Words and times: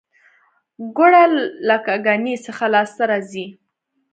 ګوړه 0.97 1.23
له 1.67 1.75
ګني 2.05 2.35
څخه 2.45 2.65
لاسته 2.73 3.03
راځي 3.11 3.45